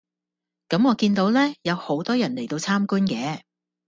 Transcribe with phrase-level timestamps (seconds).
[0.67, 3.41] 咁我見到呢有好多人嚟到參觀嘅